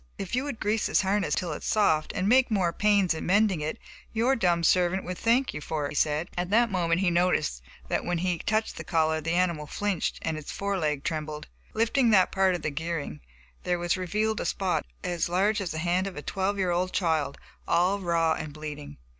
"If 0.17 0.33
you 0.35 0.45
would 0.45 0.59
grease 0.59 0.87
this 0.87 1.01
harness 1.03 1.35
until 1.35 1.53
it 1.53 1.57
is 1.57 1.65
soft, 1.65 2.11
and 2.15 2.27
take 2.27 2.49
more 2.49 2.73
pains 2.73 3.13
in 3.13 3.23
mending 3.27 3.61
it, 3.61 3.77
your 4.13 4.35
dumb 4.35 4.63
servant 4.63 5.03
would 5.03 5.19
thank 5.19 5.53
you 5.53 5.61
for 5.61 5.85
it," 5.85 5.89
he 5.89 5.95
said. 5.95 6.27
At 6.35 6.49
that 6.49 6.71
moment 6.71 7.01
he 7.01 7.11
noticed 7.11 7.61
that 7.87 8.03
when 8.03 8.17
he 8.17 8.39
touched 8.39 8.77
the 8.77 8.83
collar 8.83 9.21
the 9.21 9.33
animal 9.35 9.67
flinched 9.67 10.17
and 10.23 10.37
his 10.37 10.49
fore 10.51 10.79
leg 10.79 11.03
trembled. 11.03 11.45
Lifting 11.75 12.09
that 12.09 12.31
part 12.31 12.55
of 12.55 12.63
the 12.63 12.71
gearing, 12.71 13.19
there 13.61 13.77
was 13.77 13.95
revealed 13.95 14.39
a 14.41 14.45
spot 14.45 14.87
as 15.03 15.29
large 15.29 15.61
as 15.61 15.69
the 15.69 15.77
hand 15.77 16.07
of 16.07 16.15
a 16.17 16.23
twelve 16.23 16.57
year 16.57 16.71
old 16.71 16.93
child, 16.93 17.37
all 17.67 17.99
raw 17.99 18.33
and 18.33 18.53
bleeding. 18.53 18.97